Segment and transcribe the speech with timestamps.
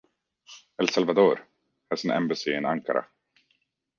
[0.83, 1.43] El Salvador
[1.91, 3.05] has an embassy in Ankara.